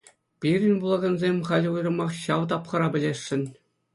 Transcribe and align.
Пирӗн 0.39 0.75
вулакансем 0.85 1.35
халӗ 1.49 1.69
уйрӑмах 1.73 2.11
ҫав 2.23 2.41
тапхӑра 2.53 2.87
пӗлесшӗн. 2.95 3.43